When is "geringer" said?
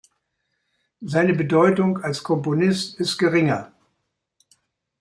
3.19-3.71